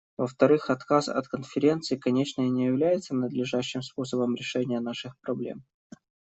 Во-вторых, 0.17 0.71
отказ 0.71 1.09
от 1.09 1.27
Конференции, 1.27 1.95
конечно, 1.95 2.41
не 2.41 2.65
является 2.65 3.13
надлежащим 3.13 3.83
способом 3.83 4.33
решения 4.33 4.79
наших 4.79 5.15
проблем. 5.19 5.63